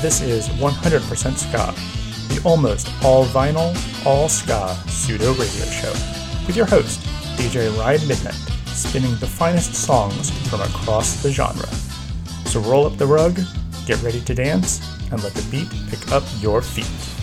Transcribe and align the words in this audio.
This 0.00 0.20
is 0.20 0.48
100% 0.60 1.36
Ska, 1.36 1.74
the 2.32 2.40
almost 2.48 2.88
all 3.04 3.24
vinyl, 3.24 3.74
all 4.06 4.28
ska 4.28 4.76
pseudo 4.86 5.32
radio 5.32 5.64
show, 5.64 5.92
with 6.46 6.56
your 6.56 6.66
host, 6.66 7.00
DJ 7.36 7.76
Ride 7.76 8.06
Midnight, 8.06 8.38
spinning 8.66 9.16
the 9.16 9.26
finest 9.26 9.74
songs 9.74 10.30
from 10.48 10.60
across 10.60 11.20
the 11.20 11.32
genre. 11.32 11.66
So 12.46 12.60
roll 12.60 12.86
up 12.86 12.96
the 12.96 13.08
rug, 13.08 13.40
get 13.86 14.00
ready 14.00 14.20
to 14.20 14.34
dance, 14.36 14.80
and 15.10 15.20
let 15.24 15.34
the 15.34 15.50
beat 15.50 15.68
pick 15.90 16.12
up 16.12 16.22
your 16.38 16.62
feet. 16.62 17.17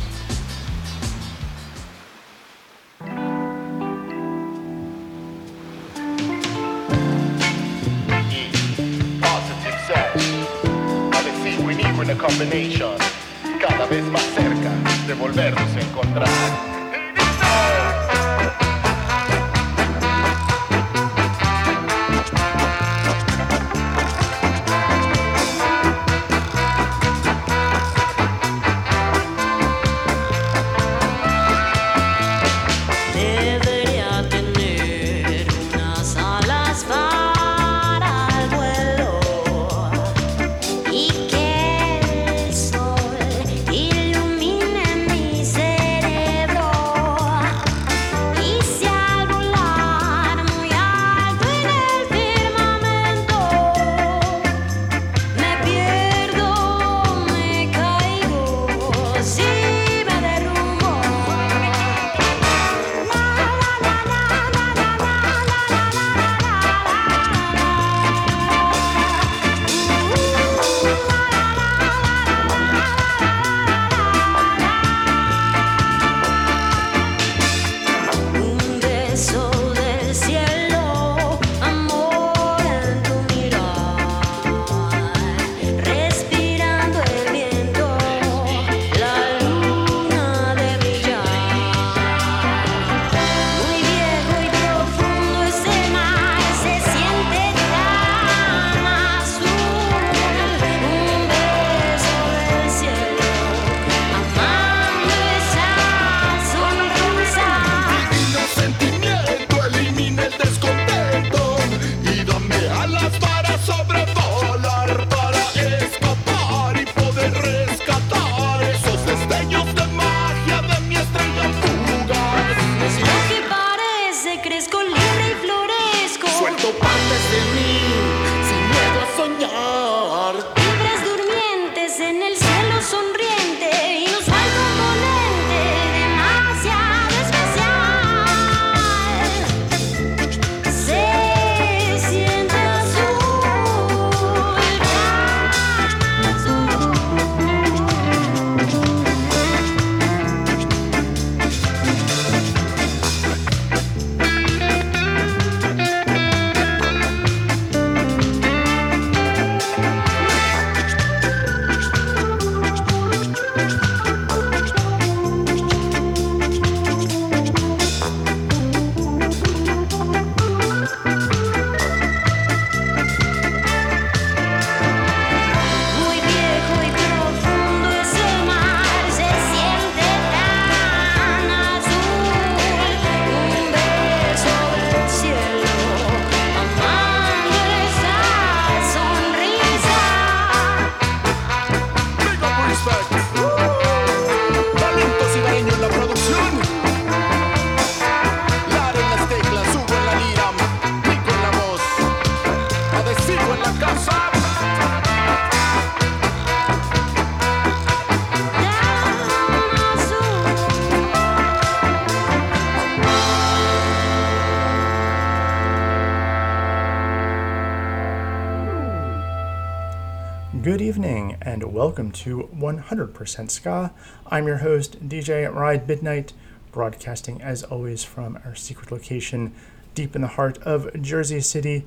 Welcome 221.85 222.11
to 222.11 222.49
100% 222.51 223.51
Ska. 223.51 223.93
I'm 224.25 224.47
your 224.47 224.57
host, 224.57 225.07
DJ 225.07 225.53
Ride 225.53 225.87
Midnight, 225.87 226.33
broadcasting 226.71 227.43
as 227.43 227.61
always 227.61 228.03
from 228.03 228.39
our 228.43 228.55
secret 228.55 228.91
location 228.91 229.53
deep 229.93 230.15
in 230.15 230.23
the 230.23 230.29
heart 230.29 230.57
of 230.63 230.89
Jersey 230.99 231.41
City, 231.41 231.85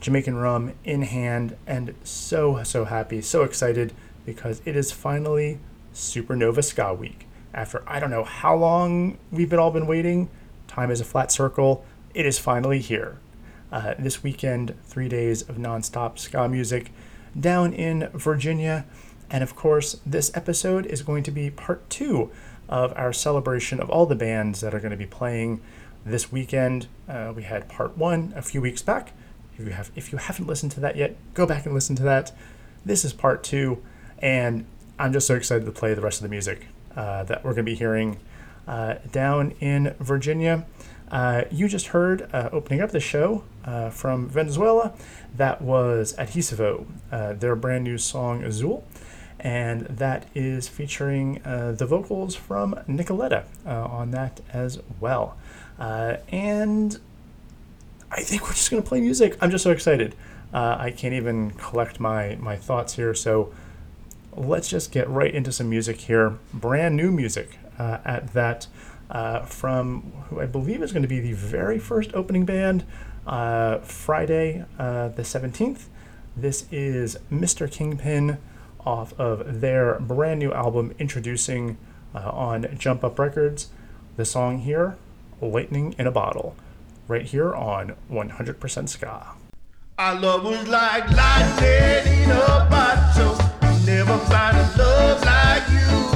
Jamaican 0.00 0.34
rum 0.34 0.72
in 0.82 1.02
hand, 1.02 1.56
and 1.68 1.94
so, 2.02 2.64
so 2.64 2.86
happy, 2.86 3.20
so 3.22 3.44
excited 3.44 3.92
because 4.26 4.60
it 4.64 4.74
is 4.74 4.90
finally 4.90 5.60
Supernova 5.94 6.64
Ska 6.64 6.92
Week. 6.92 7.28
After 7.54 7.84
I 7.86 8.00
don't 8.00 8.10
know 8.10 8.24
how 8.24 8.56
long 8.56 9.18
we've 9.30 9.48
been 9.48 9.60
all 9.60 9.70
been 9.70 9.86
waiting, 9.86 10.30
time 10.66 10.90
is 10.90 11.00
a 11.00 11.04
flat 11.04 11.30
circle, 11.30 11.84
it 12.12 12.26
is 12.26 12.40
finally 12.40 12.80
here. 12.80 13.20
Uh, 13.70 13.94
this 14.00 14.24
weekend, 14.24 14.74
three 14.82 15.08
days 15.08 15.42
of 15.42 15.58
nonstop 15.58 16.18
ska 16.18 16.48
music 16.48 16.90
down 17.38 17.72
in 17.72 18.08
Virginia. 18.14 18.84
And 19.30 19.42
of 19.42 19.54
course, 19.54 20.00
this 20.06 20.30
episode 20.34 20.86
is 20.86 21.02
going 21.02 21.22
to 21.24 21.30
be 21.30 21.50
part 21.50 21.88
two 21.90 22.30
of 22.68 22.92
our 22.96 23.12
celebration 23.12 23.80
of 23.80 23.90
all 23.90 24.06
the 24.06 24.14
bands 24.14 24.60
that 24.60 24.74
are 24.74 24.80
going 24.80 24.90
to 24.90 24.96
be 24.96 25.06
playing 25.06 25.60
this 26.04 26.32
weekend. 26.32 26.86
Uh, 27.08 27.32
we 27.34 27.42
had 27.42 27.68
part 27.68 27.96
one 27.96 28.32
a 28.36 28.42
few 28.42 28.60
weeks 28.60 28.82
back. 28.82 29.12
If 29.58 29.66
you 29.66 29.72
have, 29.72 29.90
if 29.96 30.12
you 30.12 30.18
haven't 30.18 30.46
listened 30.46 30.72
to 30.72 30.80
that 30.80 30.96
yet, 30.96 31.16
go 31.34 31.46
back 31.46 31.66
and 31.66 31.74
listen 31.74 31.96
to 31.96 32.02
that. 32.04 32.32
This 32.84 33.04
is 33.04 33.12
part 33.12 33.42
two, 33.42 33.82
and 34.18 34.64
I'm 34.98 35.12
just 35.12 35.26
so 35.26 35.34
excited 35.34 35.64
to 35.66 35.72
play 35.72 35.94
the 35.94 36.00
rest 36.00 36.18
of 36.18 36.22
the 36.22 36.28
music 36.28 36.66
uh, 36.96 37.24
that 37.24 37.44
we're 37.44 37.52
going 37.52 37.66
to 37.66 37.70
be 37.70 37.74
hearing 37.74 38.18
uh, 38.66 38.96
down 39.10 39.52
in 39.60 39.94
Virginia. 39.98 40.64
Uh, 41.10 41.44
you 41.50 41.68
just 41.68 41.88
heard 41.88 42.28
uh, 42.32 42.50
opening 42.52 42.80
up 42.80 42.90
the 42.90 43.00
show 43.00 43.42
uh, 43.64 43.90
from 43.90 44.28
Venezuela. 44.28 44.92
That 45.36 45.60
was 45.60 46.14
Adhesivo, 46.18 46.86
their 47.40 47.56
brand 47.56 47.84
new 47.84 47.98
song 47.98 48.44
Azul. 48.44 48.84
And 49.40 49.82
that 49.82 50.26
is 50.34 50.68
featuring 50.68 51.40
uh, 51.44 51.72
the 51.72 51.86
vocals 51.86 52.34
from 52.34 52.74
Nicoletta 52.88 53.44
uh, 53.66 53.84
on 53.84 54.10
that 54.10 54.40
as 54.52 54.80
well. 55.00 55.36
Uh, 55.78 56.16
and 56.30 56.98
I 58.10 58.22
think 58.22 58.42
we're 58.42 58.54
just 58.54 58.70
going 58.70 58.82
to 58.82 58.88
play 58.88 59.00
music. 59.00 59.36
I'm 59.40 59.50
just 59.50 59.64
so 59.64 59.70
excited. 59.70 60.14
Uh, 60.52 60.76
I 60.78 60.90
can't 60.90 61.14
even 61.14 61.52
collect 61.52 62.00
my, 62.00 62.36
my 62.40 62.56
thoughts 62.56 62.94
here, 62.94 63.14
so 63.14 63.52
let's 64.34 64.68
just 64.68 64.92
get 64.92 65.08
right 65.08 65.32
into 65.32 65.52
some 65.52 65.68
music 65.68 66.00
here. 66.00 66.38
Brand 66.52 66.96
new 66.96 67.12
music 67.12 67.58
uh, 67.78 67.98
at 68.04 68.32
that 68.32 68.66
uh, 69.10 69.40
from 69.40 70.12
who 70.28 70.40
I 70.40 70.46
believe 70.46 70.82
is 70.82 70.92
going 70.92 71.02
to 71.02 71.08
be 71.08 71.20
the 71.20 71.32
very 71.32 71.78
first 71.78 72.12
opening 72.14 72.44
band 72.44 72.84
Friday 73.26 74.64
the 74.78 75.22
17th. 75.22 75.84
This 76.36 76.66
is 76.70 77.18
Mr. 77.30 77.70
Kingpin 77.70 78.38
off 78.88 79.12
of 79.20 79.60
their 79.60 80.00
brand 80.00 80.40
new 80.40 80.50
album 80.50 80.94
introducing 80.98 81.76
uh, 82.14 82.30
on 82.30 82.66
Jump 82.78 83.04
Up 83.04 83.18
Records. 83.18 83.68
The 84.16 84.24
song 84.24 84.60
here, 84.60 84.96
Lightning 85.42 85.94
in 85.98 86.06
a 86.06 86.10
Bottle, 86.10 86.56
right 87.06 87.26
here 87.26 87.54
on 87.54 87.94
100% 88.10 88.88
Ska. 88.88 89.26
Love 89.98 90.44
was 90.44 90.66
like 90.68 91.10
lightning 91.10 92.22
in 92.22 92.30
a 92.30 92.66
bottle. 92.70 93.36
Never 93.84 94.16
find 94.24 94.56
a 94.56 94.74
love 94.78 95.22
like 95.22 95.68
you 95.68 96.07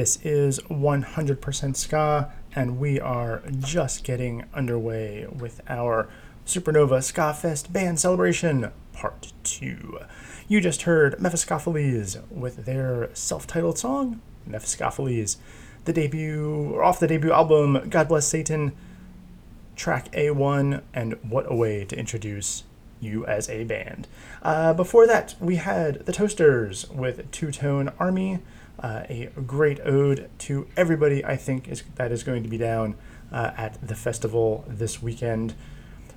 This 0.00 0.18
is 0.24 0.60
100% 0.60 1.76
Ska, 1.76 2.32
and 2.54 2.78
we 2.78 2.98
are 2.98 3.42
just 3.58 4.02
getting 4.02 4.44
underway 4.54 5.26
with 5.26 5.60
our 5.68 6.08
Supernova 6.46 7.04
Ska 7.04 7.34
Fest 7.34 7.70
Band 7.70 8.00
Celebration 8.00 8.72
Part 8.94 9.34
2. 9.42 9.98
You 10.48 10.62
just 10.62 10.82
heard 10.84 11.18
Mephiskapheles 11.18 12.26
with 12.30 12.64
their 12.64 13.10
self 13.12 13.46
titled 13.46 13.76
song, 13.76 14.22
Mephiskapheles, 14.48 15.36
the 15.84 15.92
debut, 15.92 16.72
or 16.72 16.82
off 16.82 16.98
the 16.98 17.06
debut 17.06 17.32
album, 17.32 17.90
God 17.90 18.08
Bless 18.08 18.26
Satan, 18.26 18.72
track 19.76 20.10
A1, 20.12 20.80
and 20.94 21.12
what 21.28 21.44
a 21.46 21.54
way 21.54 21.84
to 21.84 21.94
introduce 21.94 22.64
you 23.02 23.26
as 23.26 23.50
a 23.50 23.64
band. 23.64 24.08
Uh, 24.40 24.72
before 24.72 25.06
that, 25.06 25.34
we 25.40 25.56
had 25.56 26.06
the 26.06 26.12
Toasters 26.12 26.88
with 26.88 27.30
Two 27.30 27.50
Tone 27.50 27.92
Army, 27.98 28.38
uh, 28.82 29.04
a 29.08 29.30
great 29.46 29.80
ode 29.84 30.30
to 30.40 30.66
everybody 30.76 31.24
I 31.24 31.36
think 31.36 31.68
is 31.68 31.82
that 31.96 32.12
is 32.12 32.22
going 32.22 32.42
to 32.42 32.48
be 32.48 32.58
down 32.58 32.96
uh, 33.32 33.52
at 33.56 33.86
the 33.86 33.94
festival 33.94 34.64
this 34.66 35.02
weekend. 35.02 35.54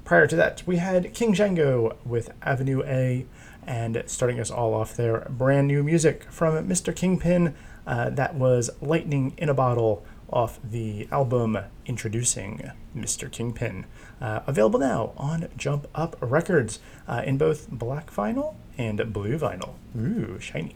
Prior 0.06 0.28
to 0.28 0.36
that, 0.36 0.63
we 0.65 0.78
had 0.78 1.13
King 1.13 1.34
Django 1.34 1.95
with 2.06 2.32
Avenue 2.41 2.84
A, 2.84 3.26
and 3.65 4.04
starting 4.06 4.39
us 4.39 4.52
all 4.52 4.73
off 4.73 4.95
there, 4.95 5.26
brand 5.30 5.67
new 5.67 5.84
music 5.84 6.26
from 6.30 6.67
Mr. 6.67 6.93
Kingpin. 6.93 7.56
Uh, 7.88 8.10
that 8.10 8.36
was 8.36 8.69
Lightning 8.82 9.34
in 9.38 9.49
a 9.49 9.54
Bottle 9.54 10.06
off 10.30 10.60
the 10.63 11.08
album 11.12 11.58
Introducing 11.86 12.71
Mr. 12.95 13.32
Kingpin. 13.32 13.86
Uh, 14.19 14.41
available 14.47 14.80
now 14.80 15.13
on 15.15 15.47
Jump 15.56 15.88
Up 15.93 16.17
Records 16.19 16.80
uh, 17.08 17.21
in 17.26 17.38
both 17.38 17.69
black 17.69 18.12
vinyl 18.12 18.56
and 18.78 19.13
blue 19.13 19.38
vinyl. 19.38 19.76
Ooh, 19.97 20.39
shiny. 20.39 20.76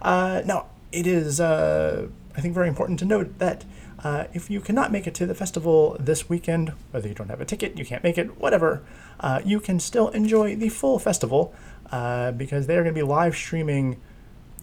Uh, 0.00 0.42
now, 0.44 0.66
it 0.92 1.06
is, 1.06 1.40
uh, 1.40 2.08
I 2.36 2.40
think, 2.40 2.54
very 2.54 2.68
important 2.68 2.98
to 3.00 3.04
note 3.04 3.38
that 3.38 3.64
uh, 4.04 4.24
if 4.32 4.50
you 4.50 4.60
cannot 4.60 4.90
make 4.90 5.06
it 5.06 5.14
to 5.14 5.26
the 5.26 5.34
festival 5.34 5.96
this 5.98 6.28
weekend, 6.28 6.72
whether 6.90 7.08
you 7.08 7.14
don't 7.14 7.28
have 7.28 7.40
a 7.40 7.44
ticket, 7.44 7.78
you 7.78 7.84
can't 7.84 8.02
make 8.02 8.18
it, 8.18 8.38
whatever, 8.40 8.82
uh, 9.20 9.40
you 9.44 9.60
can 9.60 9.78
still 9.78 10.08
enjoy 10.08 10.56
the 10.56 10.68
full 10.68 10.98
festival 10.98 11.54
uh, 11.90 12.32
because 12.32 12.66
they 12.66 12.76
are 12.76 12.82
going 12.82 12.94
to 12.94 12.98
be 12.98 13.06
live 13.06 13.34
streaming 13.34 14.00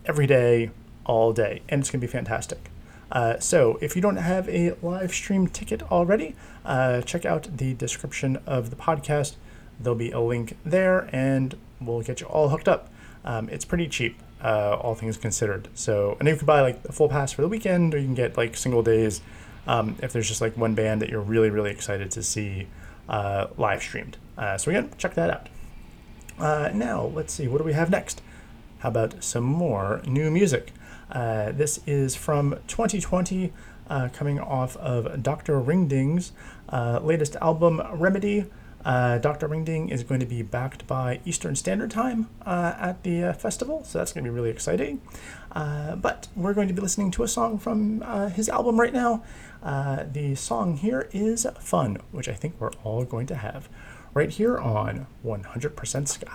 every 0.06 0.28
day, 0.28 0.72
all 1.06 1.32
day, 1.32 1.62
and 1.70 1.82
it's 1.82 1.90
going 1.90 2.02
to 2.02 2.08
be 2.08 2.12
fantastic. 2.12 2.70
Uh, 3.12 3.40
so, 3.40 3.80
if 3.82 3.96
you 3.96 4.02
don't 4.02 4.18
have 4.18 4.48
a 4.50 4.76
live 4.84 5.12
stream 5.14 5.48
ticket 5.48 5.82
already, 5.92 6.36
uh, 6.66 7.02
check 7.02 7.26
out 7.26 7.48
the 7.58 7.74
description 7.74 8.38
of 8.46 8.70
the 8.70 8.76
podcast. 8.76 9.36
There'll 9.80 9.98
be 9.98 10.12
a 10.12 10.20
link 10.20 10.58
there, 10.64 11.10
and 11.12 11.56
we'll 11.82 12.02
get 12.02 12.22
you 12.22 12.28
all 12.28 12.50
hooked 12.50 12.68
up. 12.68 12.90
Um, 13.26 13.50
it's 13.50 13.66
pretty 13.66 13.88
cheap, 13.88 14.20
uh, 14.44 14.78
all 14.82 14.96
things 14.96 15.18
considered. 15.18 15.68
So, 15.74 16.18
and 16.20 16.28
you 16.28 16.36
can 16.36 16.46
buy 16.46 16.62
like 16.62 16.80
a 16.86 16.92
full 16.92 17.10
pass 17.10 17.32
for 17.32 17.42
the 17.42 17.48
weekend, 17.48 17.94
or 17.94 17.98
you 17.98 18.06
can 18.06 18.16
get 18.16 18.38
like 18.38 18.56
single 18.56 18.84
days 18.84 19.22
um, 19.68 19.96
if 20.02 20.14
there's 20.14 20.28
just 20.28 20.42
like 20.42 20.56
one 20.58 20.76
band 20.76 21.02
that 21.02 21.10
you're 21.10 21.22
really, 21.22 21.50
really 21.50 21.72
excited 21.72 22.12
to 22.12 22.24
see 22.24 22.68
uh, 23.08 23.48
live 23.58 23.82
streamed. 23.82 24.18
Uh, 24.38 24.58
so, 24.58 24.72
again, 24.72 24.90
check 24.98 25.14
that 25.16 25.30
out. 25.30 25.50
Uh, 26.40 26.72
now, 26.74 27.04
let's 27.04 27.34
see, 27.34 27.48
what 27.48 27.58
do 27.58 27.64
we 27.66 27.74
have 27.74 27.90
next? 27.90 28.22
How 28.80 28.90
about 28.90 29.22
some 29.24 29.44
more 29.44 30.02
new 30.06 30.32
music? 30.32 30.72
Uh, 31.12 31.52
this 31.52 31.82
is 31.86 32.16
from 32.16 32.58
2020, 32.68 33.52
uh, 33.90 34.10
coming 34.14 34.40
off 34.40 34.78
of 34.78 35.22
Dr. 35.22 35.60
Ringding's 35.60 36.32
uh, 36.70 37.00
latest 37.04 37.36
album, 37.38 37.82
Remedy. 37.94 38.46
Uh, 38.86 39.18
Dr. 39.18 39.48
Ringding 39.48 39.90
is 39.90 40.04
going 40.04 40.20
to 40.20 40.26
be 40.26 40.42
backed 40.42 40.88
by 40.88 41.20
Eastern 41.26 41.56
Standard 41.56 41.92
Time 41.92 42.30
uh, 42.46 42.76
at 42.80 43.04
the 43.04 43.24
uh, 43.24 43.34
festival, 43.34 43.84
so 43.84 43.98
that's 43.98 44.14
going 44.14 44.24
to 44.24 44.30
be 44.30 44.34
really 44.34 44.50
exciting. 44.50 45.02
Uh, 45.52 45.96
but 45.96 46.28
we're 46.36 46.54
going 46.54 46.68
to 46.68 46.74
be 46.74 46.82
listening 46.82 47.12
to 47.12 47.24
a 47.24 47.28
song 47.28 47.58
from 47.58 48.02
uh, 48.06 48.30
his 48.30 48.48
album 48.48 48.80
right 48.80 48.94
now. 48.94 49.24
Uh, 49.62 50.04
the 50.10 50.36
song 50.36 50.78
here 50.78 51.10
is 51.12 51.46
Fun, 51.60 51.98
which 52.12 52.30
I 52.30 52.34
think 52.34 52.56
we're 52.60 52.72
all 52.84 53.04
going 53.04 53.28
to 53.28 53.36
have 53.36 53.68
right 54.14 54.30
here 54.30 54.58
on 54.58 55.08
100% 55.26 56.08
Ska. 56.08 56.28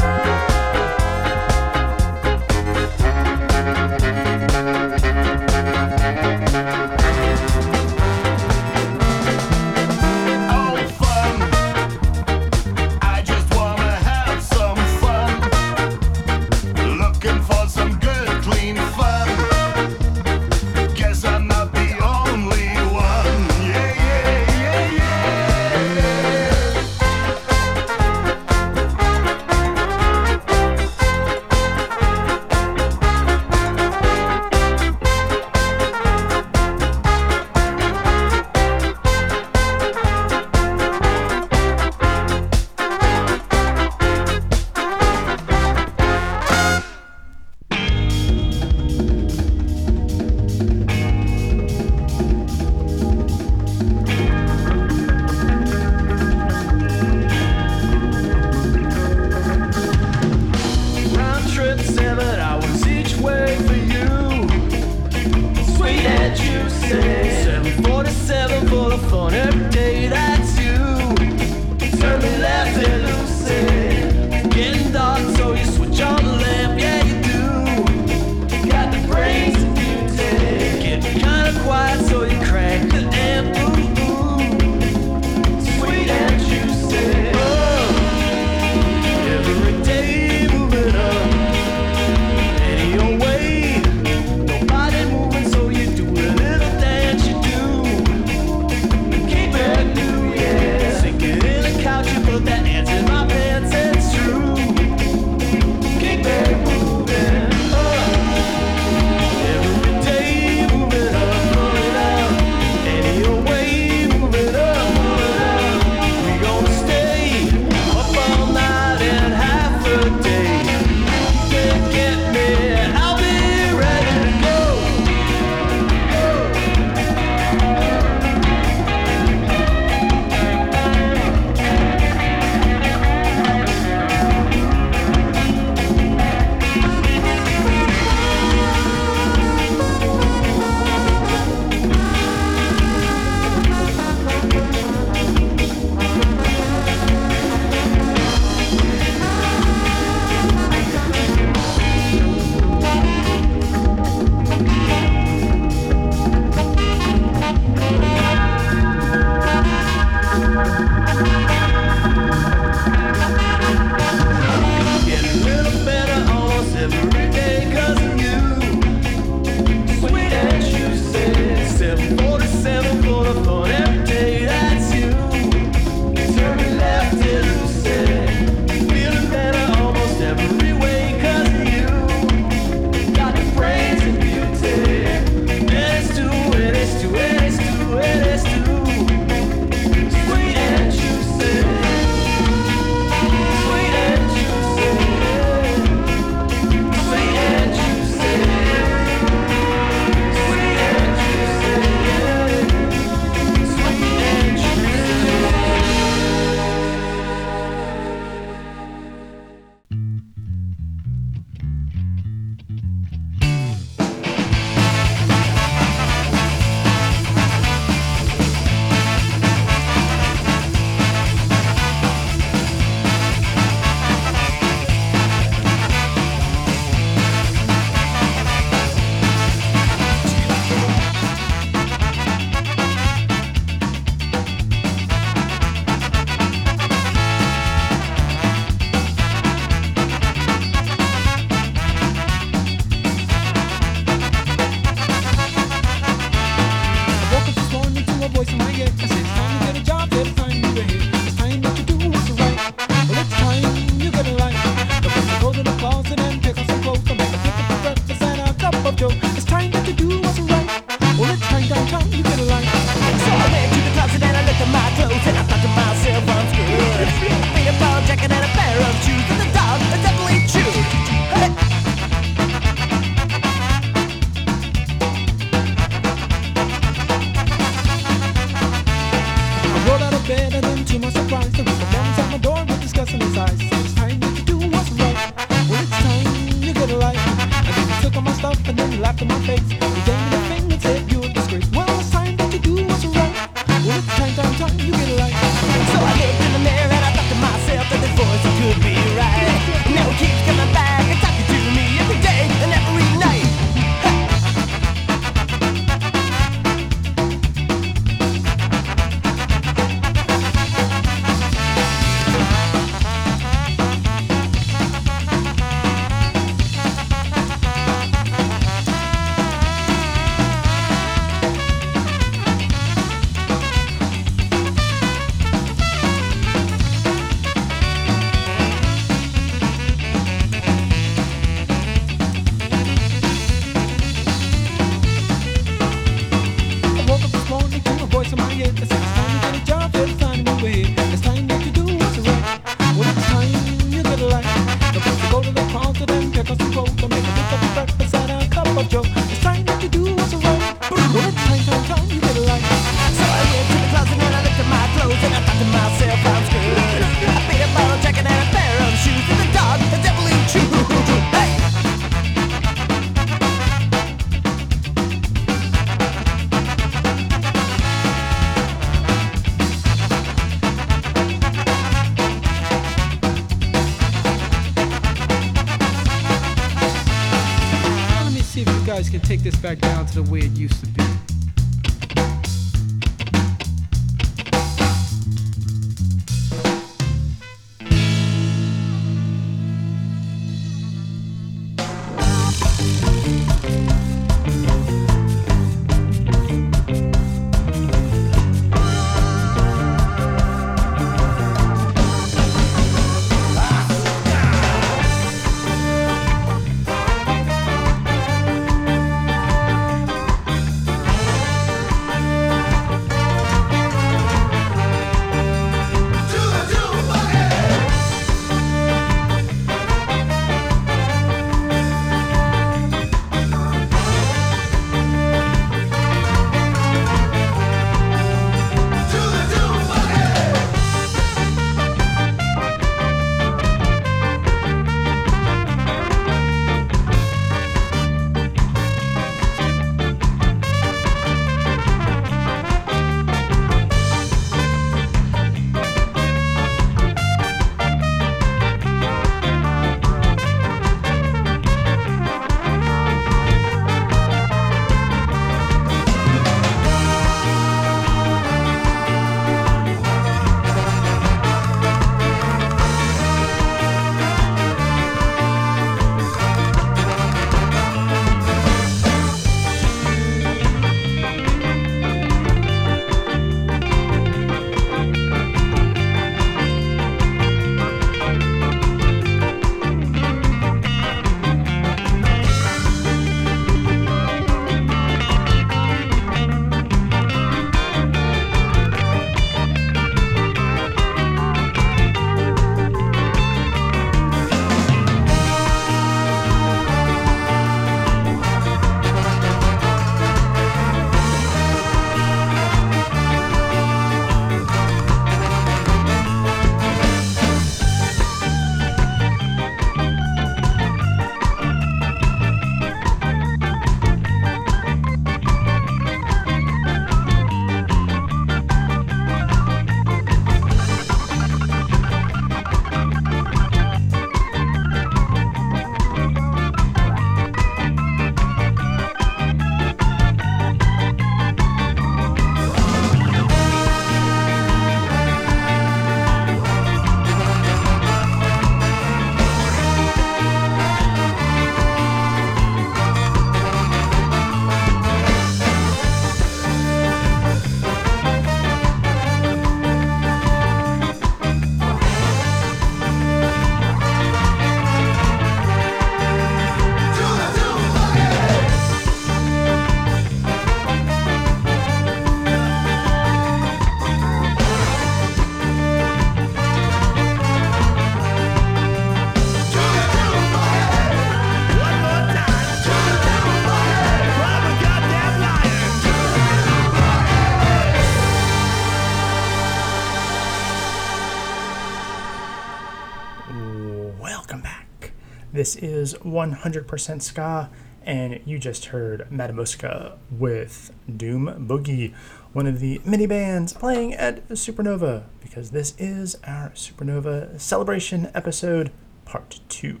Is 586.12 586.18
100% 586.18 587.22
Ska, 587.22 587.70
and 588.04 588.40
you 588.44 588.58
just 588.58 588.86
heard 588.86 589.26
Matamuska 589.30 590.18
with 590.30 590.92
Doom 591.16 591.66
Boogie, 591.66 592.12
one 592.52 592.66
of 592.66 592.80
the 592.80 593.00
mini 593.06 593.26
bands 593.26 593.72
playing 593.72 594.12
at 594.12 594.46
Supernova, 594.50 595.24
because 595.40 595.70
this 595.70 595.94
is 595.98 596.36
our 596.46 596.68
Supernova 596.70 597.58
celebration 597.58 598.30
episode, 598.34 598.92
part 599.24 599.60
two. 599.70 600.00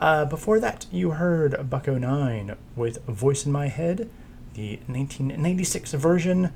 Uh, 0.00 0.24
before 0.24 0.58
that, 0.58 0.86
you 0.90 1.12
heard 1.12 1.70
Buck-O-Nine 1.70 2.56
with 2.74 3.04
Voice 3.04 3.46
in 3.46 3.52
My 3.52 3.68
Head, 3.68 4.10
the 4.54 4.80
1996 4.88 5.92
version. 5.92 6.52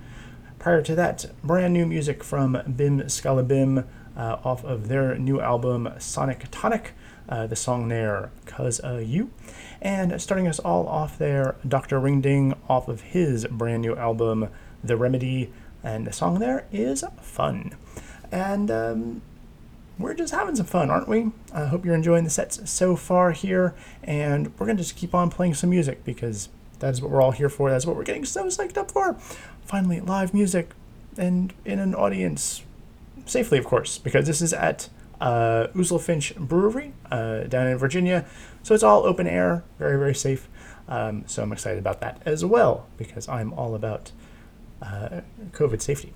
Prior 0.59 0.83
to 0.83 0.97
that, 0.97 1.27
brand 1.45 1.75
new 1.75 1.87
music 1.87 2.25
from 2.25 2.61
Bim 2.75 3.03
Skala 3.03 3.47
Bim 3.47 3.85
uh, 4.17 4.39
off 4.43 4.65
of 4.65 4.89
their 4.89 5.17
new 5.17 5.41
album 5.41 5.91
Sonic 5.99 6.47
Tonic. 6.51 6.93
Uh, 7.31 7.47
the 7.47 7.55
song 7.57 7.89
there, 7.89 8.31
Cuz 8.45 8.81
uh, 8.83 8.97
You. 8.97 9.31
And 9.81 10.21
starting 10.21 10.49
us 10.49 10.59
all 10.59 10.89
off 10.89 11.17
there, 11.17 11.55
Dr. 11.67 12.01
Ring-Ding 12.01 12.55
off 12.69 12.89
of 12.89 13.01
his 13.03 13.47
brand 13.47 13.83
new 13.83 13.95
album, 13.97 14.49
The 14.83 14.97
Remedy. 14.97 15.53
And 15.83 16.07
the 16.07 16.13
song 16.13 16.41
there 16.41 16.67
is 16.73 17.05
Fun. 17.23 17.77
And 18.33 18.71
um, 18.71 19.23
we're 19.99 20.15
just 20.15 20.35
having 20.35 20.57
some 20.57 20.67
fun, 20.67 20.91
aren't 20.91 21.09
we? 21.09 21.31
I 21.53 21.67
hope 21.67 21.85
you're 21.85 21.95
enjoying 21.95 22.25
the 22.25 22.31
sets 22.31 22.69
so 22.69 22.97
far 22.97 23.33
here. 23.33 23.75
And 24.03 24.47
we're 24.59 24.67
going 24.67 24.77
to 24.77 24.83
just 24.83 24.97
keep 24.97 25.15
on 25.15 25.31
playing 25.31 25.55
some 25.55 25.71
music 25.71 26.05
because 26.05 26.49
that 26.81 26.95
is 26.95 27.01
what 27.01 27.11
we're 27.11 27.23
all 27.23 27.33
here 27.33 27.49
for. 27.49 27.71
That's 27.71 27.87
what 27.87 27.97
we're 27.97 28.05
getting 28.05 28.25
so 28.25 28.47
psyched 28.47 28.77
up 28.77 28.91
for. 28.91 29.15
Finally, 29.65 30.01
live 30.01 30.35
music 30.35 30.71
and 31.17 31.53
in 31.65 31.79
an 31.79 31.95
audience 31.95 32.63
safely, 33.27 33.59
of 33.59 33.65
course, 33.65 33.99
because 33.99 34.27
this 34.27 34.41
is 34.41 34.53
at 34.53 34.89
uh, 35.21 35.69
Finch 35.99 36.35
Brewery 36.37 36.93
uh, 37.11 37.45
down 37.45 37.67
in 37.67 37.79
Virginia. 37.79 38.27
So 38.63 38.75
it's 38.75 38.83
all 38.83 39.05
open 39.05 39.27
air, 39.27 39.65
very, 39.79 39.99
very 39.99 40.15
safe. 40.15 40.49
Um, 40.89 41.25
so 41.27 41.43
I'm 41.43 41.53
excited 41.53 41.79
about 41.79 42.01
that 42.01 42.21
as 42.25 42.45
well 42.45 42.87
because 42.97 43.29
I'm 43.29 43.53
all 43.53 43.75
about 43.75 44.13
uh, 44.83 45.21
COVID 45.53 45.81
safety. 45.81 46.13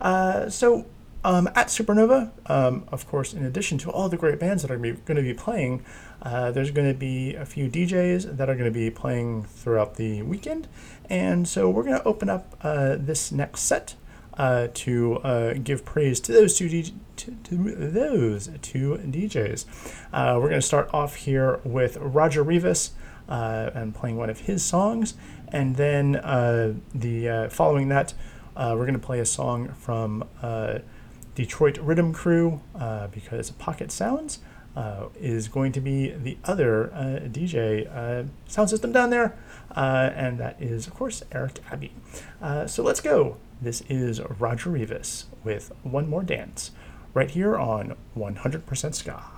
Uh, 0.00 0.50
so 0.50 0.86
um, 1.24 1.48
at 1.48 1.68
Supernova, 1.68 2.30
um, 2.46 2.84
of 2.92 3.06
course, 3.08 3.34
in 3.34 3.44
addition 3.44 3.78
to 3.78 3.90
all 3.90 4.08
the 4.08 4.16
great 4.16 4.38
bands 4.38 4.62
that 4.62 4.70
are 4.70 4.78
going 4.78 5.16
to 5.16 5.22
be 5.22 5.34
playing, 5.34 5.84
uh, 6.22 6.50
there's 6.50 6.70
going 6.70 6.88
to 6.88 6.98
be 6.98 7.34
a 7.34 7.44
few 7.44 7.68
DJs 7.68 8.36
that 8.36 8.48
are 8.48 8.54
going 8.54 8.72
to 8.72 8.78
be 8.78 8.90
playing 8.90 9.44
throughout 9.44 9.96
the 9.96 10.22
weekend. 10.22 10.68
And 11.08 11.48
so 11.48 11.70
we're 11.70 11.84
going 11.84 11.98
to 11.98 12.04
open 12.04 12.28
up 12.28 12.56
uh, 12.62 12.96
this 12.98 13.32
next 13.32 13.62
set 13.62 13.94
uh, 14.38 14.68
to 14.72 15.16
uh, 15.18 15.54
give 15.54 15.84
praise 15.84 16.20
to 16.20 16.32
those 16.32 16.56
two, 16.56 16.68
D- 16.68 16.94
to, 17.16 17.36
to 17.44 17.56
those 17.74 18.48
two 18.62 18.98
DJs. 19.04 19.64
Uh, 20.12 20.36
we're 20.36 20.48
going 20.48 20.60
to 20.60 20.66
start 20.66 20.88
off 20.94 21.16
here 21.16 21.60
with 21.64 21.96
Roger 21.96 22.44
Rivas 22.44 22.92
uh, 23.28 23.70
and 23.74 23.94
playing 23.94 24.16
one 24.16 24.30
of 24.30 24.40
his 24.40 24.64
songs, 24.64 25.14
and 25.48 25.76
then 25.76 26.16
uh, 26.16 26.74
the 26.94 27.28
uh, 27.28 27.48
following 27.48 27.88
that, 27.88 28.14
we're 28.56 28.76
going 28.86 28.92
to 28.92 28.98
play 28.98 29.20
a 29.20 29.26
song 29.26 29.74
from 29.74 30.24
Detroit 31.34 31.78
Rhythm 31.78 32.12
Crew 32.12 32.60
because 33.10 33.50
Pocket 33.52 33.90
Sounds. 33.90 34.38
is 35.20 35.48
going 35.48 35.72
to 35.72 35.80
be 35.80 36.10
the 36.10 36.38
other 36.44 36.92
DJ 37.32 38.28
sound 38.46 38.70
system 38.70 38.92
down 38.92 39.10
there, 39.10 39.36
and 39.74 40.38
that 40.38 40.60
is, 40.60 40.86
of 40.86 40.94
course, 40.94 41.22
Eric 41.32 41.58
Abbey. 41.70 41.92
so 42.66 42.82
let's 42.82 43.00
go. 43.00 43.36
This 43.60 43.82
is 43.88 44.20
Roger 44.20 44.70
Rivas 44.70 45.26
with 45.42 45.72
One 45.82 46.08
More 46.08 46.22
Dance, 46.22 46.70
right 47.12 47.28
here 47.28 47.56
on 47.56 47.96
100% 48.16 48.94
Ska. 48.94 49.37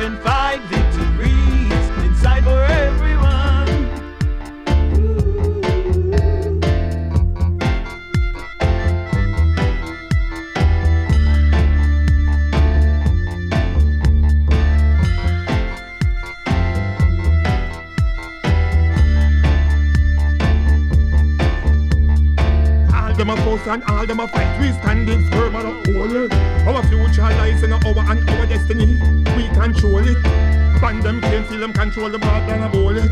and 0.00 0.18
five 0.20 0.60
victories 0.62 1.88
inside 2.04 2.42
for 2.42 2.64
everyone. 2.64 3.68
All 22.94 23.14
them 23.14 23.28
a 23.28 23.36
fuss 23.36 23.66
and 23.66 23.84
all 23.84 24.06
them 24.06 24.20
a 24.20 24.28
fight, 24.28 24.60
we 24.60 24.72
standing 24.80 25.29
control 29.80 30.06
it. 30.06 30.22
Band 30.80 31.02
them 31.02 31.20
came 31.20 31.46
till 31.46 31.60
them 31.60 31.72
control 31.72 32.10
the 32.10 32.18
bath 32.18 32.50
and 32.50 32.64
a 32.64 32.68
it. 32.96 33.10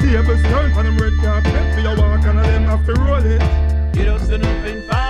Tables 0.00 0.42
turn 0.42 0.72
for 0.72 0.82
them 0.82 0.96
red 0.98 1.14
carpet 1.18 1.74
for 1.74 1.80
your 1.80 1.96
walk 1.96 2.24
and 2.24 2.38
them 2.38 2.64
have 2.64 2.86
to 2.86 2.94
roll 2.94 3.14
it. 3.16 3.42
It 3.98 4.04
does 4.04 4.28
nothing 4.28 4.82
fine. 4.82 5.09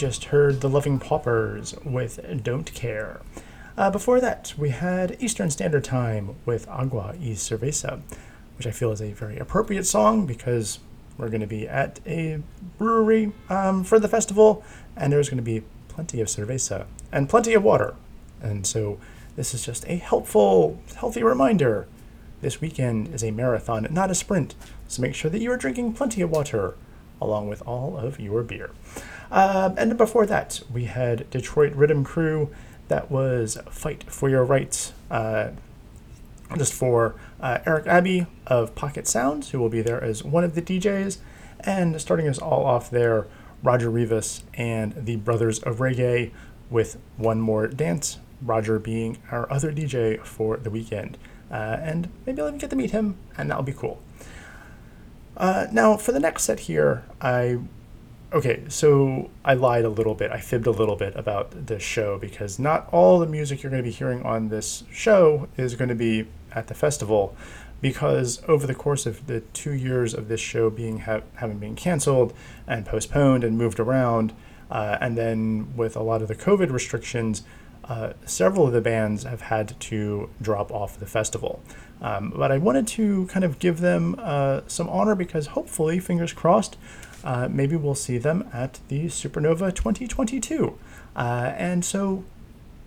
Just 0.00 0.24
heard 0.24 0.62
The 0.62 0.68
Loving 0.70 0.98
Paupers 0.98 1.74
with 1.84 2.42
Don't 2.42 2.72
Care. 2.72 3.20
Uh, 3.76 3.90
before 3.90 4.18
that, 4.18 4.54
we 4.56 4.70
had 4.70 5.14
Eastern 5.20 5.50
Standard 5.50 5.84
Time 5.84 6.36
with 6.46 6.66
Agua 6.70 7.14
y 7.20 7.32
Cerveza, 7.34 8.00
which 8.56 8.66
I 8.66 8.70
feel 8.70 8.92
is 8.92 9.02
a 9.02 9.12
very 9.12 9.36
appropriate 9.36 9.84
song 9.84 10.24
because 10.24 10.78
we're 11.18 11.28
going 11.28 11.42
to 11.42 11.46
be 11.46 11.68
at 11.68 12.00
a 12.06 12.40
brewery 12.78 13.32
um, 13.50 13.84
for 13.84 13.98
the 14.00 14.08
festival, 14.08 14.64
and 14.96 15.12
there's 15.12 15.28
going 15.28 15.36
to 15.36 15.42
be 15.42 15.64
plenty 15.88 16.22
of 16.22 16.28
cerveza 16.28 16.86
and 17.12 17.28
plenty 17.28 17.52
of 17.52 17.62
water. 17.62 17.94
And 18.40 18.66
so 18.66 18.98
this 19.36 19.52
is 19.52 19.66
just 19.66 19.84
a 19.86 19.96
helpful, 19.96 20.80
healthy 20.96 21.22
reminder. 21.22 21.86
This 22.40 22.62
weekend 22.62 23.12
is 23.12 23.22
a 23.22 23.32
marathon, 23.32 23.86
not 23.90 24.10
a 24.10 24.14
sprint, 24.14 24.54
so 24.88 25.02
make 25.02 25.14
sure 25.14 25.30
that 25.30 25.42
you 25.42 25.52
are 25.52 25.58
drinking 25.58 25.92
plenty 25.92 26.22
of 26.22 26.30
water 26.30 26.74
along 27.20 27.48
with 27.48 27.60
all 27.66 27.98
of 27.98 28.18
your 28.18 28.42
beer. 28.42 28.70
Uh, 29.30 29.74
and 29.76 29.96
before 29.96 30.26
that, 30.26 30.60
we 30.72 30.84
had 30.84 31.28
Detroit 31.30 31.72
Rhythm 31.74 32.04
Crew. 32.04 32.50
That 32.88 33.10
was 33.10 33.56
Fight 33.70 34.04
for 34.04 34.28
Your 34.28 34.44
Rights. 34.44 34.92
Uh, 35.10 35.50
just 36.56 36.74
for 36.74 37.14
uh, 37.40 37.58
Eric 37.64 37.86
Abbey 37.86 38.26
of 38.46 38.74
Pocket 38.74 39.06
Sounds, 39.06 39.50
who 39.50 39.58
will 39.58 39.68
be 39.68 39.82
there 39.82 40.02
as 40.02 40.24
one 40.24 40.42
of 40.42 40.54
the 40.54 40.62
DJs. 40.62 41.18
And 41.60 42.00
starting 42.00 42.28
us 42.28 42.38
all 42.38 42.64
off 42.64 42.90
there, 42.90 43.26
Roger 43.62 43.90
Rivas 43.90 44.42
and 44.54 44.94
the 44.96 45.16
Brothers 45.16 45.58
of 45.60 45.78
Reggae 45.78 46.32
with 46.70 46.98
One 47.16 47.40
More 47.40 47.66
Dance, 47.66 48.18
Roger 48.40 48.78
being 48.78 49.18
our 49.30 49.50
other 49.52 49.72
DJ 49.72 50.24
for 50.24 50.56
the 50.56 50.70
weekend. 50.70 51.18
Uh, 51.50 51.78
and 51.80 52.08
maybe 52.24 52.40
I'll 52.40 52.48
even 52.48 52.58
get 52.58 52.70
to 52.70 52.76
meet 52.76 52.92
him, 52.92 53.16
and 53.36 53.50
that'll 53.50 53.62
be 53.62 53.72
cool. 53.72 54.00
Uh, 55.36 55.66
now, 55.72 55.96
for 55.96 56.12
the 56.12 56.20
next 56.20 56.44
set 56.44 56.60
here, 56.60 57.04
I. 57.20 57.58
Okay, 58.32 58.62
so 58.68 59.28
I 59.44 59.54
lied 59.54 59.84
a 59.84 59.88
little 59.88 60.14
bit. 60.14 60.30
I 60.30 60.38
fibbed 60.38 60.68
a 60.68 60.70
little 60.70 60.94
bit 60.94 61.16
about 61.16 61.66
this 61.66 61.82
show 61.82 62.16
because 62.16 62.60
not 62.60 62.88
all 62.92 63.18
the 63.18 63.26
music 63.26 63.60
you're 63.60 63.70
going 63.70 63.82
to 63.82 63.88
be 63.88 63.92
hearing 63.92 64.22
on 64.22 64.50
this 64.50 64.84
show 64.92 65.48
is 65.56 65.74
going 65.74 65.88
to 65.88 65.96
be 65.96 66.28
at 66.52 66.68
the 66.68 66.74
festival. 66.74 67.34
Because 67.80 68.40
over 68.46 68.68
the 68.68 68.74
course 68.74 69.04
of 69.04 69.26
the 69.26 69.40
two 69.40 69.72
years 69.72 70.14
of 70.14 70.28
this 70.28 70.38
show 70.38 70.70
being 70.70 71.00
ha- 71.00 71.22
having 71.36 71.58
been 71.58 71.74
canceled 71.74 72.32
and 72.68 72.86
postponed 72.86 73.42
and 73.42 73.58
moved 73.58 73.80
around, 73.80 74.32
uh, 74.70 74.96
and 75.00 75.18
then 75.18 75.74
with 75.74 75.96
a 75.96 76.02
lot 76.02 76.22
of 76.22 76.28
the 76.28 76.36
COVID 76.36 76.70
restrictions, 76.70 77.42
uh, 77.86 78.12
several 78.26 78.68
of 78.68 78.72
the 78.72 78.80
bands 78.80 79.24
have 79.24 79.40
had 79.40 79.80
to 79.80 80.30
drop 80.40 80.70
off 80.70 81.00
the 81.00 81.06
festival. 81.06 81.60
Um, 82.00 82.32
but 82.36 82.52
I 82.52 82.58
wanted 82.58 82.86
to 82.88 83.26
kind 83.26 83.44
of 83.44 83.58
give 83.58 83.80
them 83.80 84.14
uh, 84.18 84.60
some 84.68 84.88
honor 84.88 85.16
because 85.16 85.48
hopefully, 85.48 85.98
fingers 85.98 86.32
crossed, 86.32 86.76
uh, 87.24 87.48
maybe 87.50 87.76
we'll 87.76 87.94
see 87.94 88.18
them 88.18 88.48
at 88.52 88.80
the 88.88 89.06
Supernova 89.06 89.74
2022. 89.74 90.78
Uh, 91.16 91.52
and 91.56 91.84
so 91.84 92.24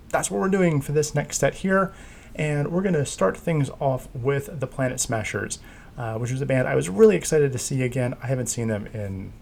that's 0.09 0.31
what 0.31 0.39
we're 0.39 0.49
doing 0.49 0.81
for 0.81 0.91
this 0.91 1.13
next 1.13 1.37
set 1.37 1.55
here. 1.55 1.93
And 2.35 2.71
we're 2.71 2.81
going 2.81 2.93
to 2.93 3.05
start 3.05 3.37
things 3.37 3.69
off 3.79 4.07
with 4.13 4.59
the 4.59 4.67
Planet 4.67 4.99
Smashers, 4.99 5.59
uh, 5.97 6.17
which 6.17 6.31
is 6.31 6.41
a 6.41 6.45
band 6.45 6.67
I 6.67 6.75
was 6.75 6.89
really 6.89 7.15
excited 7.15 7.51
to 7.51 7.59
see 7.59 7.83
again. 7.83 8.15
I 8.23 8.27
haven't 8.27 8.47
seen 8.47 8.67
them 8.67 8.87
in 8.87 9.33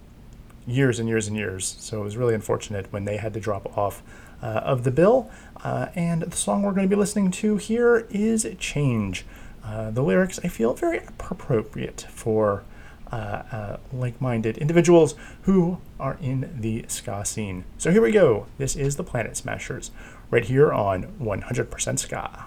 years 0.67 0.99
and 0.99 1.07
years 1.07 1.27
and 1.27 1.37
years, 1.37 1.75
so 1.79 2.01
it 2.01 2.03
was 2.03 2.17
really 2.17 2.35
unfortunate 2.35 2.91
when 2.91 3.05
they 3.05 3.17
had 3.17 3.33
to 3.33 3.39
drop 3.39 3.77
off 3.77 4.03
uh, 4.43 4.45
of 4.45 4.83
the 4.83 4.91
bill. 4.91 5.29
Uh, 5.63 5.87
and 5.95 6.23
the 6.23 6.35
song 6.35 6.63
we're 6.63 6.71
going 6.71 6.87
to 6.87 6.93
be 6.93 6.99
listening 6.99 7.31
to 7.31 7.57
here 7.57 8.07
is 8.09 8.47
Change. 8.59 9.25
Uh, 9.63 9.91
the 9.91 10.01
lyrics 10.01 10.39
I 10.43 10.47
feel 10.47 10.73
very 10.73 10.97
appropriate 10.99 12.07
for 12.09 12.63
Uh, 13.11 13.43
uh, 13.51 13.77
like 13.91 14.21
minded 14.21 14.57
individuals 14.57 15.15
who 15.41 15.77
are 15.99 16.17
in 16.21 16.49
the 16.57 16.85
ska 16.87 17.25
scene. 17.25 17.65
So 17.77 17.91
here 17.91 18.01
we 18.01 18.13
go. 18.13 18.45
This 18.57 18.77
is 18.77 18.95
the 18.95 19.03
Planet 19.03 19.35
Smashers, 19.35 19.91
right 20.29 20.45
here 20.45 20.71
on 20.71 21.07
100% 21.19 21.99
Ska. 21.99 22.45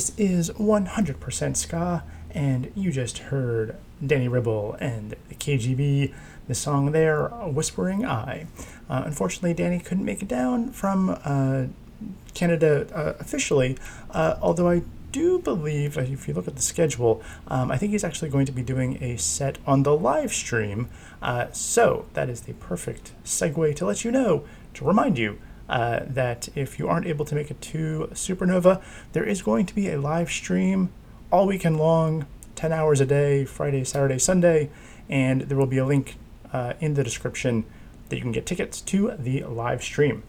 This 0.00 0.12
is 0.16 0.48
100% 0.52 1.56
Ska, 1.58 2.02
and 2.30 2.72
you 2.74 2.90
just 2.90 3.18
heard 3.18 3.76
Danny 4.04 4.28
Rebel 4.28 4.74
and 4.80 5.14
the 5.28 5.34
KGB, 5.34 6.14
the 6.48 6.54
song 6.54 6.92
there, 6.92 7.26
Whispering 7.28 8.06
Eye. 8.06 8.46
Uh, 8.88 9.02
unfortunately, 9.04 9.52
Danny 9.52 9.78
couldn't 9.78 10.06
make 10.06 10.22
it 10.22 10.28
down 10.28 10.70
from 10.70 11.18
uh, 11.22 11.66
Canada 12.32 12.86
uh, 12.94 13.12
officially, 13.20 13.76
uh, 14.12 14.36
although 14.40 14.70
I 14.70 14.84
do 15.12 15.38
believe, 15.38 15.98
if 15.98 16.26
you 16.26 16.32
look 16.32 16.48
at 16.48 16.56
the 16.56 16.62
schedule, 16.62 17.22
um, 17.48 17.70
I 17.70 17.76
think 17.76 17.92
he's 17.92 18.02
actually 18.02 18.30
going 18.30 18.46
to 18.46 18.52
be 18.52 18.62
doing 18.62 18.96
a 19.02 19.18
set 19.18 19.58
on 19.66 19.82
the 19.82 19.94
live 19.94 20.32
stream. 20.32 20.88
Uh, 21.20 21.52
so 21.52 22.06
that 22.14 22.30
is 22.30 22.40
the 22.40 22.54
perfect 22.54 23.12
segue 23.22 23.76
to 23.76 23.84
let 23.84 24.02
you 24.02 24.10
know, 24.10 24.44
to 24.72 24.82
remind 24.86 25.18
you 25.18 25.38
uh, 25.70 26.00
that 26.04 26.48
if 26.56 26.80
you 26.80 26.88
aren't 26.88 27.06
able 27.06 27.24
to 27.24 27.34
make 27.36 27.50
it 27.50 27.60
to 27.60 28.08
Supernova, 28.12 28.82
there 29.12 29.24
is 29.24 29.40
going 29.40 29.64
to 29.66 29.74
be 29.74 29.88
a 29.88 30.00
live 30.00 30.28
stream 30.28 30.90
all 31.30 31.46
weekend 31.46 31.78
long, 31.78 32.26
10 32.56 32.72
hours 32.72 33.00
a 33.00 33.06
day, 33.06 33.44
Friday, 33.44 33.84
Saturday, 33.84 34.18
Sunday, 34.18 34.68
and 35.08 35.42
there 35.42 35.56
will 35.56 35.66
be 35.66 35.78
a 35.78 35.86
link 35.86 36.16
uh, 36.52 36.72
in 36.80 36.94
the 36.94 37.04
description 37.04 37.64
that 38.08 38.16
you 38.16 38.22
can 38.22 38.32
get 38.32 38.46
tickets 38.46 38.80
to 38.80 39.14
the 39.16 39.44
live 39.44 39.82
stream. 39.82 40.24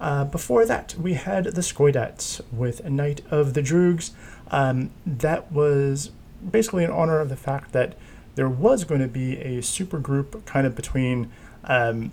Uh, 0.00 0.24
before 0.24 0.64
that, 0.64 0.94
we 0.98 1.14
had 1.14 1.44
the 1.44 1.60
Skoidats 1.60 2.40
with 2.50 2.82
Night 2.86 3.20
of 3.30 3.52
the 3.52 3.60
Droogs. 3.60 4.12
Um, 4.50 4.90
that 5.04 5.52
was 5.52 6.12
basically 6.50 6.84
in 6.84 6.90
honor 6.90 7.20
of 7.20 7.28
the 7.28 7.36
fact 7.36 7.72
that 7.72 7.94
there 8.36 8.48
was 8.48 8.84
going 8.84 9.02
to 9.02 9.08
be 9.08 9.36
a 9.38 9.60
super 9.62 9.98
group 9.98 10.46
kind 10.46 10.66
of 10.66 10.74
between 10.74 11.30
um, 11.64 12.12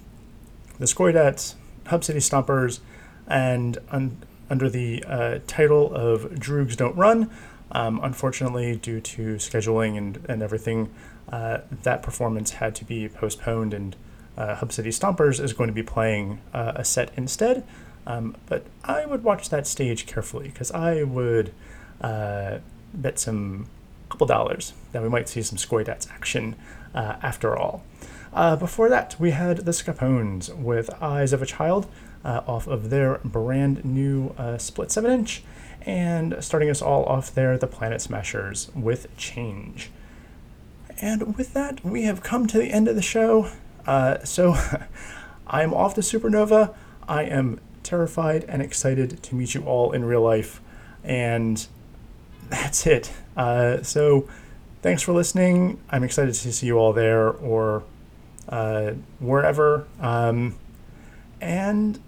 the 0.78 0.86
Skoidats, 0.86 1.56
Hub 1.88 2.04
City 2.04 2.20
Stompers, 2.20 2.80
and 3.28 3.78
un- 3.90 4.18
under 4.50 4.70
the 4.70 5.04
uh, 5.08 5.40
title 5.48 5.94
of 5.94 6.24
Droogs 6.32 6.76
Don't 6.76 6.96
Run. 6.96 7.30
Um, 7.72 8.00
unfortunately, 8.04 8.76
due 8.76 9.02
to 9.02 9.36
scheduling 9.36 9.98
and, 9.98 10.24
and 10.30 10.44
everything, 10.44 10.94
uh, 11.32 11.60
that 11.84 12.04
performance 12.04 12.52
had 12.52 12.76
to 12.76 12.86
be 12.86 13.10
postponed, 13.10 13.74
and 13.74 13.96
uh, 14.38 14.56
Hub 14.56 14.72
City 14.72 14.90
Stompers 14.90 15.44
is 15.44 15.54
going 15.54 15.68
to 15.68 15.74
be 15.74 15.84
playing 15.84 16.42
uh, 16.54 16.74
a 16.76 16.86
set 16.86 17.12
instead. 17.18 17.66
Um, 18.08 18.36
but 18.46 18.66
I 18.84 19.06
would 19.06 19.24
watch 19.24 19.50
that 19.50 19.66
stage 19.66 20.06
carefully 20.06 20.50
because 20.50 20.72
I 20.72 21.04
would 21.04 21.54
uh, 22.02 22.60
bet 22.94 23.18
some 23.18 23.68
couple 24.10 24.28
dollars 24.28 24.74
that 24.92 25.02
we 25.02 25.10
might 25.10 25.28
see 25.28 25.42
some 25.42 25.58
Skoidats 25.58 26.10
action 26.12 26.56
uh, 26.94 27.16
after 27.24 27.58
all. 27.58 27.84
Uh, 28.36 28.58
before 28.58 28.90
that, 28.90 29.16
we 29.18 29.32
had 29.32 29.60
the 29.60 29.72
Scapones 29.72 30.54
with 30.54 30.90
Eyes 31.02 31.32
of 31.32 31.42
a 31.42 31.46
Child 31.46 31.88
uh, 32.26 32.42
off 32.46 32.68
of 32.68 32.90
their 32.90 33.20
brand 33.24 33.86
new 33.86 34.36
uh, 34.38 34.58
split 34.58 34.92
7 34.92 35.10
inch. 35.10 35.42
And 35.84 36.36
starting 36.42 36.70
us 36.70 36.82
all 36.82 37.06
off 37.06 37.34
there, 37.34 37.58
the 37.58 37.68
Planet 37.68 38.02
Smashers 38.02 38.70
with 38.76 39.16
Change. 39.16 39.90
And 41.00 41.38
with 41.38 41.54
that, 41.54 41.86
we 41.86 42.04
have 42.04 42.24
come 42.24 42.46
to 42.48 42.58
the 42.58 42.72
end 42.72 42.90
of 42.90 42.96
the 42.96 43.02
show. 43.02 43.52
Uh, 43.88 44.22
so 44.26 44.56
I'm 45.48 45.74
off 45.74 45.94
to 45.96 46.02
Supernova. 46.02 46.76
I 47.08 47.24
am 47.24 47.62
terrified 47.84 48.44
and 48.50 48.62
excited 48.62 49.24
to 49.24 49.36
meet 49.36 49.54
you 49.54 49.64
all 49.64 49.94
in 49.94 50.04
real 50.04 50.22
life. 50.22 50.60
And 51.06 51.66
that's 52.50 52.86
it. 52.86 53.14
Uh, 53.38 53.82
so 53.82 54.28
thanks 54.82 55.02
for 55.02 55.14
listening. 55.14 55.80
I'm 55.90 56.04
excited 56.04 56.34
to 56.34 56.52
see 56.52 56.68
you 56.68 56.78
all 56.78 56.92
there 56.92 57.30
or 57.30 57.84
uh, 58.50 58.92
wherever. 59.20 59.88
Um, 60.00 60.56
and 61.42 62.00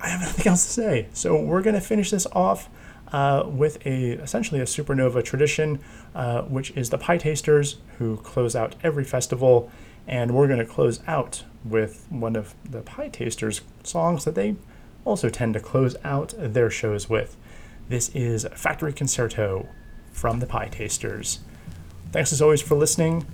I 0.00 0.08
have 0.08 0.20
nothing 0.20 0.46
else 0.46 0.64
to 0.64 0.70
say. 0.70 1.08
So 1.12 1.40
we're 1.40 1.62
going 1.62 1.74
to 1.74 1.80
finish 1.80 2.10
this 2.10 2.26
off 2.32 2.68
uh, 3.12 3.44
with 3.46 3.84
a 3.86 4.12
essentially 4.12 4.60
a 4.60 4.64
supernova 4.64 5.24
tradition, 5.24 5.80
uh, 6.14 6.42
which 6.42 6.70
is 6.72 6.90
the 6.90 6.98
Pietasters, 6.98 7.76
who 7.98 8.18
close 8.18 8.54
out 8.54 8.74
every 8.82 9.04
festival, 9.04 9.70
and 10.06 10.34
we're 10.34 10.46
going 10.46 10.58
to 10.58 10.66
close 10.66 11.00
out 11.06 11.44
with 11.64 12.06
one 12.10 12.36
of 12.36 12.54
the 12.68 12.80
Pietasters 12.82 13.62
songs 13.82 14.24
that 14.24 14.34
they 14.34 14.56
also 15.04 15.28
tend 15.28 15.54
to 15.54 15.60
close 15.60 15.96
out 16.04 16.34
their 16.36 16.70
shows 16.70 17.08
with. 17.08 17.36
This 17.88 18.10
is 18.10 18.46
Factory 18.54 18.92
Concerto 18.92 19.68
from 20.12 20.40
the 20.40 20.46
Pietasters. 20.46 21.38
Thanks 22.12 22.32
as 22.32 22.42
always 22.42 22.60
for 22.60 22.74
listening. 22.74 23.26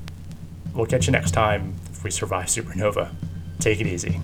We'll 0.73 0.87
catch 0.87 1.07
you 1.07 1.13
next 1.13 1.33
time 1.33 1.75
we 2.05 2.11
survive 2.11 2.47
supernova. 2.47 3.11
Take 3.59 3.81
it 3.81 3.87
easy. 3.87 4.21